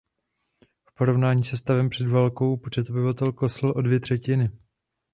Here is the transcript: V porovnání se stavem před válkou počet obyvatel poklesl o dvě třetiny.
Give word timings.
V 0.85 0.93
porovnání 0.97 1.43
se 1.43 1.57
stavem 1.57 1.89
před 1.89 2.07
válkou 2.07 2.57
počet 2.57 2.89
obyvatel 2.89 3.31
poklesl 3.31 3.73
o 3.75 3.81
dvě 3.81 3.99
třetiny. 3.99 4.49